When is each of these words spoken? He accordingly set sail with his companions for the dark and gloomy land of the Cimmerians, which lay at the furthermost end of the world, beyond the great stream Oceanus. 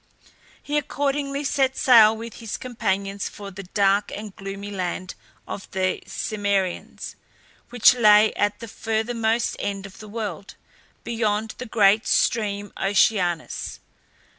He 0.63 0.79
accordingly 0.79 1.43
set 1.43 1.77
sail 1.77 2.17
with 2.17 2.37
his 2.37 2.57
companions 2.57 3.29
for 3.29 3.51
the 3.51 3.61
dark 3.61 4.11
and 4.11 4.35
gloomy 4.35 4.71
land 4.71 5.13
of 5.47 5.69
the 5.73 6.01
Cimmerians, 6.07 7.15
which 7.69 7.93
lay 7.93 8.33
at 8.33 8.61
the 8.61 8.67
furthermost 8.67 9.55
end 9.59 9.85
of 9.85 9.99
the 9.99 10.09
world, 10.09 10.55
beyond 11.03 11.53
the 11.59 11.67
great 11.67 12.07
stream 12.07 12.73
Oceanus. 12.77 13.79